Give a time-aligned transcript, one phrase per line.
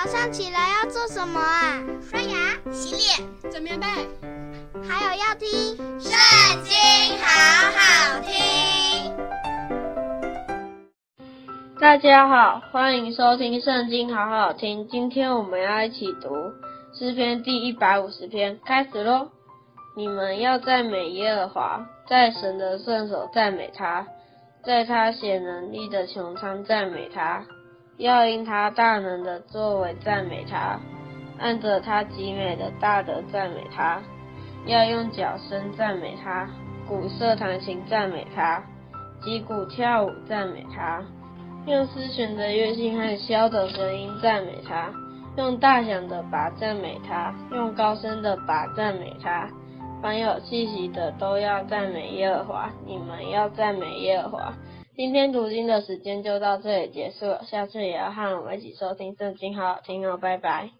[0.00, 1.82] 早上起来要做什么啊？
[2.00, 3.84] 刷牙、洗脸、整棉被，
[4.88, 5.48] 还有要听
[6.00, 6.12] 《圣
[6.62, 6.72] 经》，
[7.20, 7.26] 好
[7.74, 9.12] 好听。
[11.80, 14.86] 大家好，欢迎收听《圣经》，好好听。
[14.88, 16.30] 今天我们要一起读
[16.96, 19.26] 诗篇第一百五十篇，开始喽！
[19.96, 24.06] 你们要赞美耶和华，在神的圣手赞美他，
[24.64, 27.44] 在他显能力的穹苍赞美他。
[27.98, 30.78] 要因他大能的作为赞美他，
[31.38, 34.00] 按着他极美的大德赞美他。
[34.66, 36.48] 要用角声赞美他，
[36.86, 38.62] 鼓瑟弹琴赞美他，
[39.20, 41.02] 击鼓跳舞赞美他。
[41.66, 44.92] 用丝弦的乐器和箫的声音赞美他，
[45.36, 49.48] 用大响的鈸赞美他，用高声的鈸赞美他。
[50.00, 54.54] 凡有气息的都要赞美耶和华，你们要赞美耶和华。
[54.98, 60.70] 今天读经的时间就到这里结束了，下次也要和我们一起收听圣经，好好听哦，拜拜。